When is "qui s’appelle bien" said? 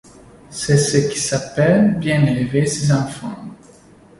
1.09-2.25